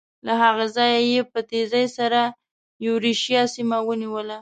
له 0.25 0.33
هغه 0.43 0.65
ځایه 0.75 1.01
یې 1.11 1.21
په 1.31 1.39
تېزۍ 1.49 1.85
سره 1.97 2.21
یورشیا 2.85 3.41
سیمه 3.55 3.77
ونیوله. 3.83 4.37